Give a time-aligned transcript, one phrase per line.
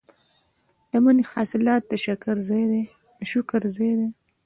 [0.89, 4.09] د مني حاصلات د شکر ځای دی.